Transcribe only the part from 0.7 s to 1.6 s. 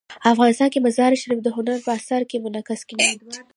کې مزارشریف د